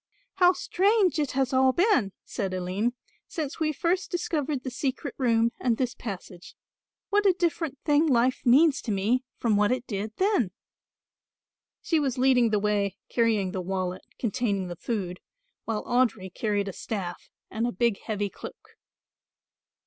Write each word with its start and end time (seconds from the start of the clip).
"How 0.37 0.53
strange 0.53 1.19
it 1.19 1.33
has 1.33 1.53
all 1.53 1.73
been," 1.73 2.11
said 2.25 2.55
Aline, 2.55 2.93
"since 3.27 3.59
we 3.59 3.71
first 3.71 4.09
discovered 4.09 4.63
the 4.63 4.71
secret 4.71 5.13
room 5.19 5.51
and 5.59 5.77
this 5.77 5.93
passage. 5.93 6.55
What 7.11 7.27
a 7.27 7.33
different 7.37 7.77
thing 7.85 8.07
life 8.07 8.41
means 8.43 8.81
to 8.81 8.91
me 8.91 9.23
from 9.37 9.57
what 9.57 9.71
it 9.71 9.85
did 9.85 10.13
then!" 10.17 10.49
She 11.83 11.99
was 11.99 12.17
leading 12.17 12.49
the 12.49 12.57
way 12.57 12.97
carrying 13.09 13.51
the 13.51 13.61
wallet 13.61 14.01
containing 14.17 14.69
the 14.69 14.75
food, 14.75 15.19
while 15.65 15.85
Audry 15.85 16.33
carried 16.33 16.67
a 16.67 16.73
staff 16.73 17.29
and 17.51 17.67
a 17.67 17.71
big 17.71 17.99
heavy 17.99 18.31
cloak. 18.31 18.79